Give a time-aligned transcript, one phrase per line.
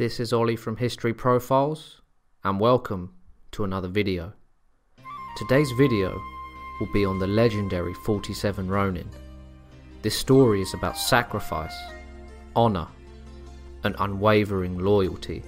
[0.00, 2.00] This is Ollie from History Profiles,
[2.42, 3.12] and welcome
[3.52, 4.32] to another video.
[5.36, 6.18] Today's video
[6.80, 9.10] will be on the legendary 47 Ronin.
[10.00, 11.76] This story is about sacrifice,
[12.56, 12.88] honour,
[13.84, 15.42] and unwavering loyalty.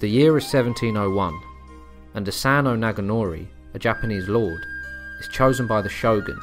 [0.00, 1.32] The year is 1701,
[2.12, 4.60] and Asano Naganori, a Japanese lord,
[5.18, 6.38] is chosen by the shogun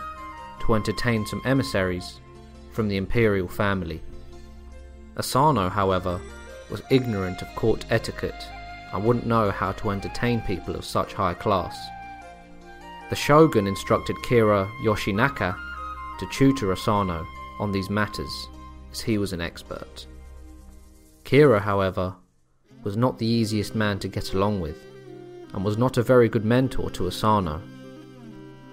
[0.61, 2.21] to entertain some emissaries
[2.71, 4.01] from the imperial family.
[5.15, 6.19] Asano, however,
[6.69, 8.47] was ignorant of court etiquette
[8.93, 11.77] and wouldn't know how to entertain people of such high class.
[13.09, 15.55] The shogun instructed Kira Yoshinaka
[16.19, 17.27] to tutor Asano
[17.59, 18.47] on these matters,
[18.91, 20.07] as he was an expert.
[21.23, 22.15] Kira, however,
[22.83, 24.77] was not the easiest man to get along with,
[25.53, 27.61] and was not a very good mentor to Asano.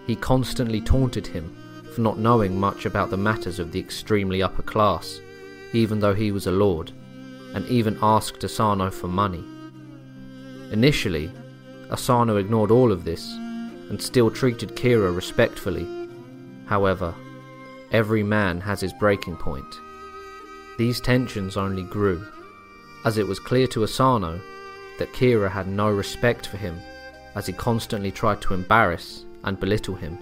[0.06, 1.56] He constantly taunted him
[1.95, 5.20] for not knowing much about the matters of the extremely upper class,
[5.72, 6.92] even though he was a lord,
[7.55, 9.45] and even asked Asano for money.
[10.70, 11.31] Initially,
[11.91, 13.31] Asano ignored all of this
[13.91, 16.08] and still treated Kira respectfully.
[16.67, 17.14] However,
[17.91, 19.75] every man has his breaking point.
[20.78, 22.27] These tensions only grew,
[23.05, 24.41] as it was clear to Asano
[24.98, 26.80] that Kira had no respect for him
[27.34, 30.19] as he constantly tried to embarrass and belittle him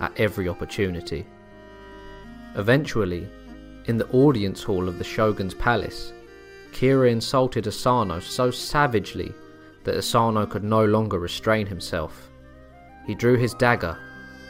[0.00, 1.26] at every opportunity.
[2.54, 3.28] Eventually,
[3.86, 6.12] in the audience hall of the Shogun's palace,
[6.72, 9.32] Kira insulted Asano so savagely
[9.84, 12.28] that Asano could no longer restrain himself.
[13.06, 13.98] He drew his dagger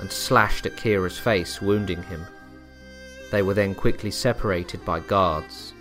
[0.00, 2.24] and slashed at Kira's face, wounding him.
[3.30, 5.74] They were then quickly separated by guards.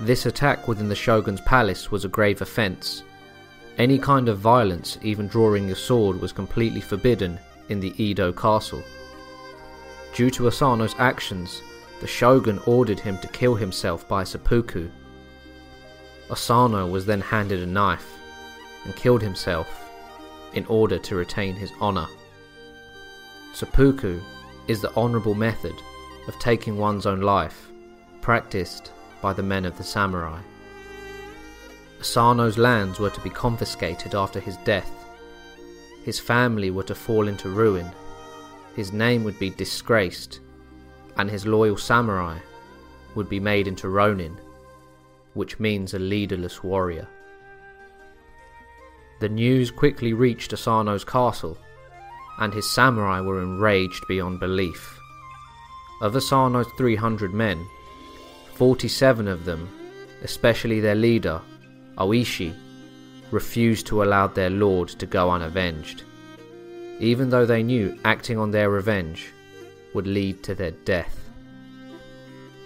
[0.00, 3.02] This attack within the Shogun's palace was a grave offence.
[3.78, 8.82] Any kind of violence, even drawing a sword, was completely forbidden in the Edo castle.
[10.14, 11.62] Due to Asano's actions,
[12.00, 14.88] the shogun ordered him to kill himself by seppuku.
[16.30, 18.18] Asano was then handed a knife
[18.84, 19.68] and killed himself
[20.52, 22.06] in order to retain his honour.
[23.54, 24.20] Seppuku
[24.66, 25.74] is the honourable method
[26.26, 27.68] of taking one's own life,
[28.20, 30.40] practiced by the men of the samurai.
[32.00, 34.90] Asano's lands were to be confiscated after his death.
[36.04, 37.90] His family were to fall into ruin.
[38.76, 40.40] His name would be disgraced,
[41.16, 42.38] and his loyal samurai
[43.14, 44.36] would be made into ronin,
[45.38, 47.06] which means a leaderless warrior.
[49.20, 51.56] The news quickly reached Asano's castle,
[52.40, 54.98] and his samurai were enraged beyond belief.
[56.02, 57.64] Of Asano's 300 men,
[58.54, 59.68] 47 of them,
[60.24, 61.40] especially their leader,
[61.98, 62.52] Oishi,
[63.30, 66.02] refused to allow their lord to go unavenged,
[66.98, 69.32] even though they knew acting on their revenge
[69.94, 71.30] would lead to their death.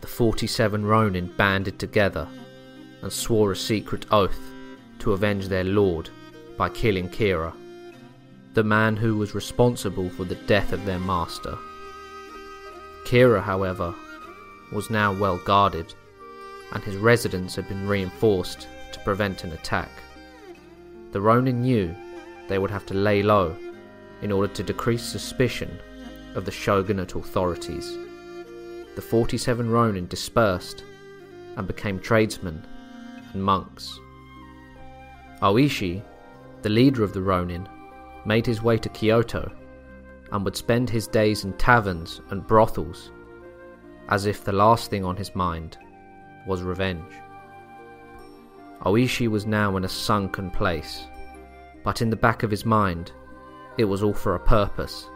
[0.01, 2.27] The 47 Ronin banded together
[3.03, 4.41] and swore a secret oath
[5.01, 6.09] to avenge their lord
[6.57, 7.53] by killing Kira,
[8.55, 11.59] the man who was responsible for the death of their master.
[13.05, 13.95] Kira, however,
[14.73, 15.93] was now well guarded,
[16.73, 19.91] and his residence had been reinforced to prevent an attack.
[21.11, 21.95] The Ronin knew
[22.49, 23.57] they would have to lay low
[24.23, 25.79] in order to decrease suspicion
[26.35, 27.99] of the shogunate authorities.
[28.95, 30.85] The 47 Ronin dispersed
[31.57, 32.63] and became tradesmen
[33.33, 33.99] and monks.
[35.41, 36.03] Oishi,
[36.63, 37.69] the leader of the Ronin,
[38.25, 39.51] made his way to Kyoto
[40.31, 43.11] and would spend his days in taverns and brothels,
[44.09, 45.79] as if the last thing on his mind
[46.47, 47.13] was revenge.
[48.85, 51.05] Oishi was now in a sunken place,
[51.85, 53.13] but in the back of his mind,
[53.79, 55.09] it was all for a purpose.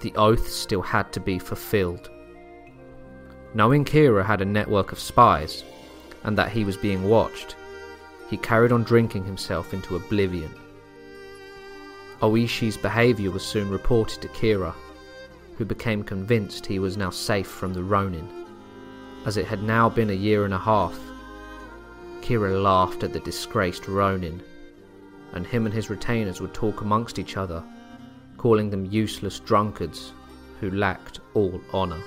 [0.00, 2.10] The oath still had to be fulfilled.
[3.54, 5.64] Knowing Kira had a network of spies,
[6.24, 7.56] and that he was being watched,
[8.28, 10.50] he carried on drinking himself into oblivion.
[12.22, 14.74] Oishi's behaviour was soon reported to Kira,
[15.56, 18.28] who became convinced he was now safe from the Ronin,
[19.26, 20.98] as it had now been a year and a half
[22.24, 24.42] Kira laughed at the disgraced Ronin,
[25.34, 27.62] and him and his retainers would talk amongst each other,
[28.38, 30.14] calling them useless drunkards
[30.58, 32.00] who lacked all honour.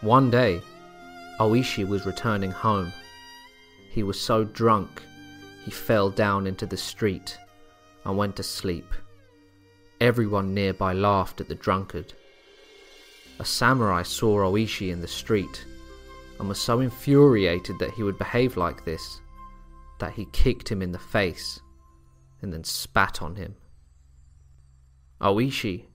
[0.00, 0.62] One day,
[1.40, 2.92] Oishi was returning home.
[3.90, 5.02] He was so drunk
[5.64, 7.38] he fell down into the street
[8.04, 8.86] and went to sleep.
[10.00, 12.12] Everyone nearby laughed at the drunkard.
[13.38, 15.64] A samurai saw Oishi in the street
[16.38, 19.20] and was so infuriated that he would behave like this
[20.00, 21.60] that he kicked him in the face
[22.40, 23.54] and then spat on him.
[25.20, 25.86] Oishi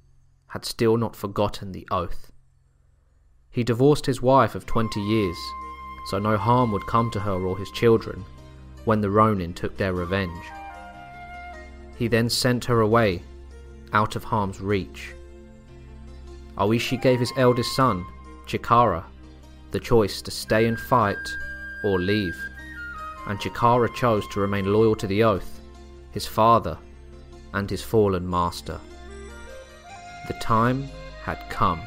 [0.47, 2.31] had still not forgotten the oath.
[3.57, 5.35] He divorced his wife of 20 years,
[6.05, 8.23] so no harm would come to her or his children
[8.85, 10.45] when the Ronin took their revenge.
[11.97, 13.23] He then sent her away,
[13.93, 15.15] out of harm's reach.
[16.55, 18.05] Oishi gave his eldest son,
[18.45, 19.03] Chikara,
[19.71, 21.27] the choice to stay and fight
[21.83, 22.37] or leave,
[23.25, 25.61] and Chikara chose to remain loyal to the oath,
[26.11, 26.77] his father,
[27.55, 28.79] and his fallen master.
[30.27, 30.87] The time
[31.23, 31.81] had come.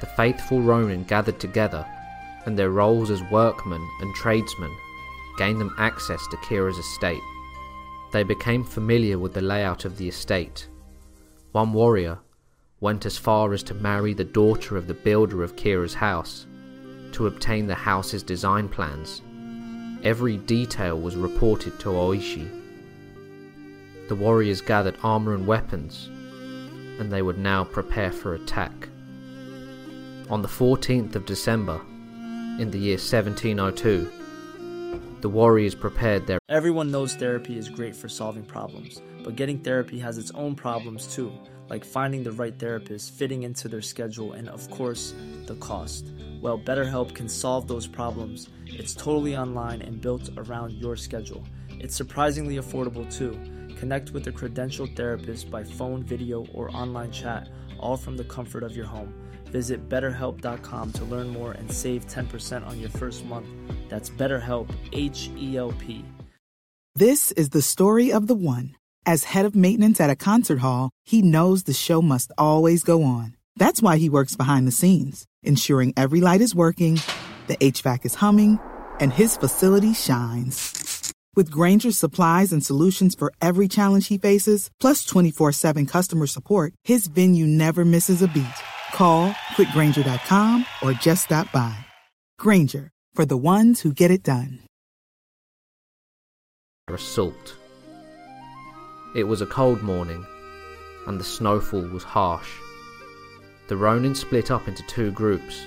[0.00, 1.86] The faithful Ronin gathered together,
[2.44, 4.74] and their roles as workmen and tradesmen
[5.38, 7.22] gained them access to Kira's estate.
[8.12, 10.68] They became familiar with the layout of the estate.
[11.52, 12.18] One warrior
[12.80, 16.46] went as far as to marry the daughter of the builder of Kira's house
[17.12, 19.22] to obtain the house's design plans.
[20.02, 22.48] Every detail was reported to Oishi.
[24.08, 26.08] The warriors gathered armor and weapons,
[27.00, 28.88] and they would now prepare for attack.
[30.28, 31.80] On the 14th of December,
[32.58, 34.10] in the year 1702,
[35.20, 36.40] the warriors prepared their.
[36.48, 41.06] Everyone knows therapy is great for solving problems, but getting therapy has its own problems
[41.06, 41.32] too,
[41.68, 45.14] like finding the right therapist, fitting into their schedule, and of course,
[45.46, 46.06] the cost.
[46.40, 48.48] Well, BetterHelp can solve those problems.
[48.66, 51.44] It's totally online and built around your schedule.
[51.70, 53.38] It's surprisingly affordable too.
[53.76, 58.64] Connect with a credentialed therapist by phone, video, or online chat, all from the comfort
[58.64, 59.14] of your home.
[59.50, 63.46] Visit betterhelp.com to learn more and save 10% on your first month.
[63.88, 66.04] That's BetterHelp, H E L P.
[66.94, 68.74] This is the story of the one.
[69.04, 73.02] As head of maintenance at a concert hall, he knows the show must always go
[73.02, 73.36] on.
[73.56, 77.00] That's why he works behind the scenes, ensuring every light is working,
[77.46, 78.58] the HVAC is humming,
[78.98, 81.12] and his facility shines.
[81.36, 86.72] With Grainger's supplies and solutions for every challenge he faces, plus 24 7 customer support,
[86.82, 88.46] his venue never misses a beat.
[88.94, 91.76] Call quickgranger.com or just stop by.
[92.38, 94.60] Grainger, for the ones who get it done.
[96.88, 97.56] assault.
[99.14, 100.24] It was a cold morning,
[101.06, 102.50] and the snowfall was harsh.
[103.68, 105.66] The Ronin split up into two groups.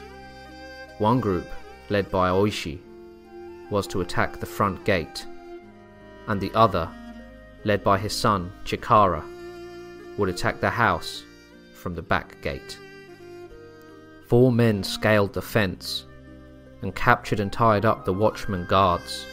[1.00, 1.48] One group,
[1.90, 2.80] led by Oishi,
[3.70, 5.26] was to attack the front gate,
[6.28, 6.90] and the other,
[7.66, 9.24] led by his son Chikara,
[10.18, 11.24] would attack the house
[11.74, 12.78] from the back gate.
[14.30, 16.06] Four men scaled the fence
[16.84, 19.26] and captured and tied up the watchman guards.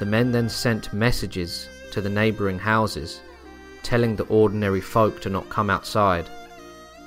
[0.00, 3.20] The men then sent messages to the neighbouring houses,
[3.84, 6.28] telling the ordinary folk to not come outside,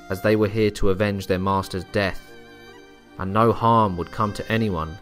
[0.10, 2.32] as they were here to avenge their master's death,
[3.18, 4.98] and no harm would come to anyone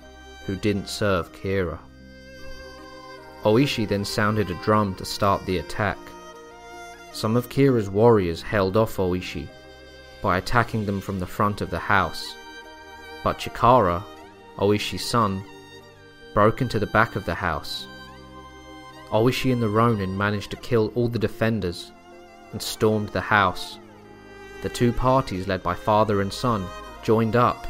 [0.48, 1.78] who didn't serve Kira.
[3.44, 6.00] Oishi then sounded a drum to start the attack.
[7.14, 9.48] Some of Kira's warriors held off Oishi
[10.26, 12.36] by attacking them from the front of the house,
[13.24, 14.02] but Chikara,
[14.58, 15.44] Oishi's son,
[16.34, 17.86] broke into the back of the house.
[19.12, 21.92] Oishi and the Ronin managed to kill all the defenders
[22.54, 23.78] and stormed the house.
[24.64, 26.66] The two parties, led by father and son,
[27.04, 27.68] joined up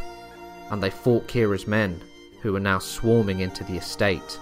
[0.72, 2.00] and they fought Kira's men,
[2.42, 4.40] who were now swarming into the estate.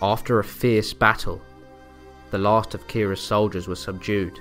[0.00, 1.42] After a fierce battle,
[2.30, 4.40] the last of Kira's soldiers were subdued.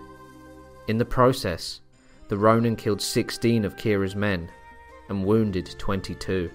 [0.88, 1.81] In the process,
[2.31, 4.50] the Ronin killed 16 of Kira's men
[5.09, 6.50] and wounded 22.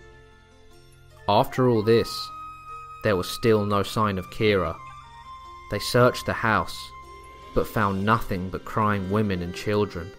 [1.29, 2.09] After all this,
[3.05, 4.75] there was still no sign of Kira.
[5.71, 6.75] They searched the house,
[7.55, 10.11] but found nothing but crying women and children.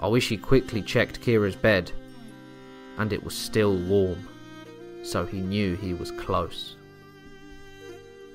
[0.00, 1.92] Oishi quickly checked Kira's bed,
[2.96, 4.26] and it was still warm,
[5.02, 6.74] so he knew he was close.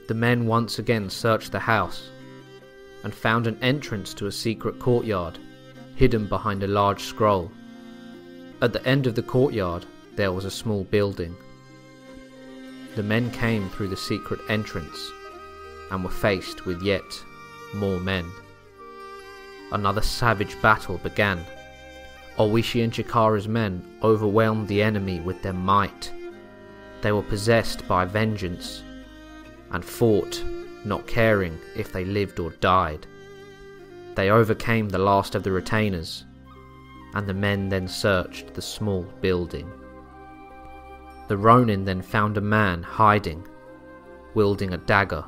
[0.08, 2.08] The men once again searched the house
[3.04, 5.40] and found an entrance to a secret courtyard
[5.96, 7.52] hidden behind a large scroll.
[8.62, 9.86] At the end of the courtyard,
[10.16, 11.36] there was a small building.
[12.96, 15.12] The men came through the secret entrance
[15.92, 17.04] and were faced with yet
[17.74, 18.30] more men.
[19.72, 21.44] Another savage battle began.
[22.38, 26.12] Oishi and Chikara's men overwhelmed the enemy with their might.
[27.02, 28.84] They were possessed by vengeance
[29.72, 30.44] and fought,
[30.86, 33.08] not caring if they lived or died.
[34.16, 36.26] They overcame the last of the retainers,
[37.16, 39.72] and the men then searched the small building.
[41.28, 43.48] The Ronin then found a man hiding,
[44.34, 45.26] wielding a dagger.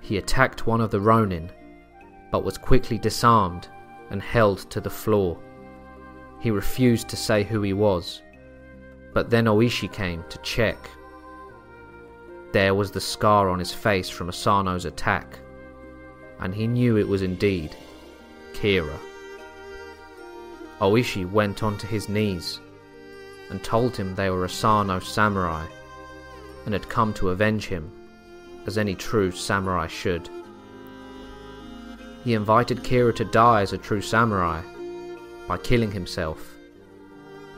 [0.00, 1.50] He attacked one of the Ronin,
[2.30, 3.68] but was quickly disarmed
[4.10, 5.40] and held to the floor.
[6.40, 8.22] He refused to say who he was,
[9.14, 10.90] but then Oishi came to check.
[12.52, 15.40] There was the scar on his face from Asano's attack
[16.44, 17.74] and he knew it was indeed
[18.52, 18.98] Kira.
[20.78, 22.60] Oishi went onto his knees
[23.48, 25.66] and told him they were Asano samurai
[26.66, 27.90] and had come to avenge him,
[28.66, 30.28] as any true samurai should.
[32.24, 34.60] He invited Kira to die as a true samurai
[35.48, 36.54] by killing himself.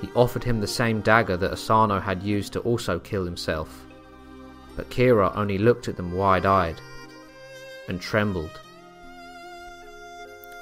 [0.00, 3.84] He offered him the same dagger that Asano had used to also kill himself,
[4.76, 6.80] but Kira only looked at them wide eyed
[7.88, 8.60] and trembled.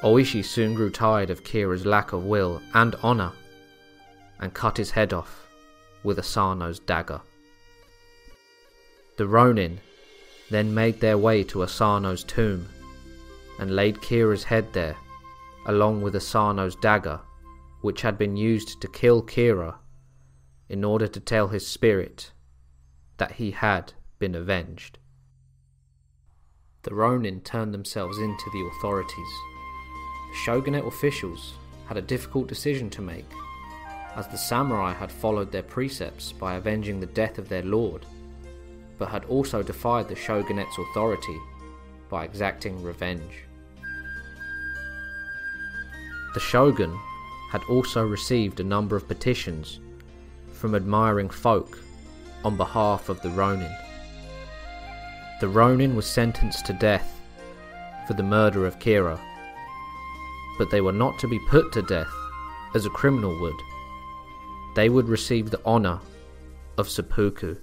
[0.05, 3.33] Oishi soon grew tired of Kira's lack of will and honour
[4.39, 5.47] and cut his head off
[6.03, 7.23] with Asano's dagger.
[9.17, 9.81] The Ronin
[10.51, 12.69] then made their way to Asano's tomb
[13.59, 14.95] and laid Kira's head there,
[15.67, 17.21] along with Asano's dagger,
[17.81, 19.77] which had been used to kill Kira,
[20.69, 22.31] in order to tell his spirit
[23.17, 24.99] that he had been avenged.
[26.83, 29.54] The Ronin turned themselves into the authorities.
[30.35, 31.55] Shogunate officials
[31.87, 33.31] had a difficult decision to make,
[34.17, 38.05] as the samurai had followed their precepts by avenging the death of their lord,
[38.99, 41.39] but had also defied the shogunate's authority
[42.11, 43.45] by exacting revenge.
[46.35, 46.99] The shogun
[47.51, 49.79] had also received a number of petitions
[50.53, 51.79] from admiring folk
[52.45, 53.75] on behalf of the Ronin.
[55.41, 57.21] The Ronin was sentenced to death
[58.07, 59.19] for the murder of Kira,
[60.59, 62.13] but they were not to be put to death
[62.75, 63.61] as a criminal would.
[64.75, 66.01] They would receive the honor
[66.77, 67.57] of seppuku.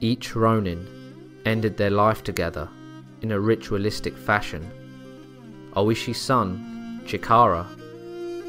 [0.00, 2.68] Each Ronin ended their life together
[3.22, 4.70] in a ritualistic fashion.
[5.76, 7.66] Oishi's son, Chikara,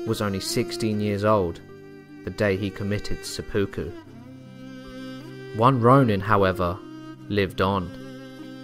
[0.07, 1.59] was only 16 years old
[2.23, 3.91] the day he committed seppuku.
[5.55, 6.77] One Ronin, however,
[7.27, 7.89] lived on.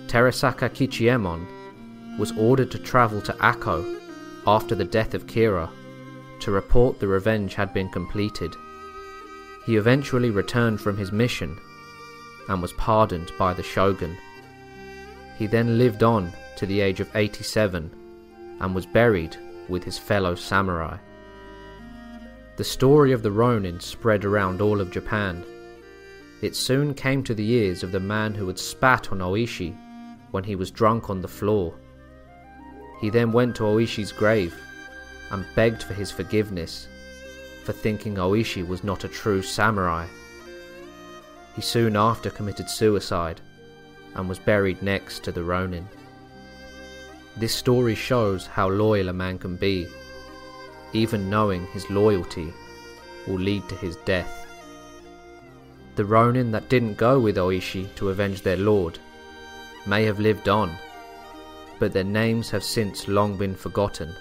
[0.07, 1.46] Terasaka Kichiemon
[2.17, 3.96] was ordered to travel to Ako
[4.47, 5.69] after the death of Kira
[6.39, 8.55] to report the revenge had been completed.
[9.65, 11.59] He eventually returned from his mission
[12.47, 14.17] and was pardoned by the shogun.
[15.37, 17.91] He then lived on to the age of 87
[18.61, 19.35] and was buried
[19.67, 20.97] with his fellow samurai.
[22.55, 25.43] The story of the Ronin spread around all of Japan.
[26.41, 29.75] It soon came to the ears of the man who had spat on Oishi
[30.31, 31.75] when he was drunk on the floor.
[32.99, 34.55] He then went to Oishi's grave
[35.31, 36.87] and begged for his forgiveness
[37.63, 40.07] for thinking Oishi was not a true samurai.
[41.53, 43.41] He soon after committed suicide
[44.15, 45.85] and was buried next to the Ronin.
[47.35, 49.87] This story shows how loyal a man can be,
[50.93, 52.53] even knowing his loyalty
[53.27, 54.47] will lead to his death.
[55.97, 58.97] The Ronin that didn't go with Oishi to avenge their lord
[59.85, 60.77] may have lived on,
[61.79, 64.13] but their names have since long been forgotten.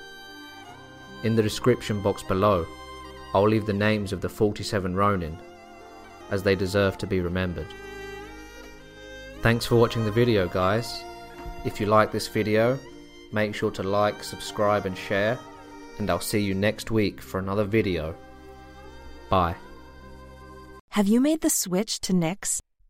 [1.25, 2.67] In the description box below,
[3.35, 5.39] I'll leave the names of the 47 Ronin
[6.31, 7.67] as they deserve to be remembered.
[9.43, 11.03] Thanks for watching the video guys.
[11.65, 12.79] If you like this video,
[13.33, 15.39] make sure to like, subscribe and share,
[15.99, 18.15] and I'll see you next week for another video.
[19.29, 19.57] Bye.
[20.91, 22.61] Have you made the switch to Knix?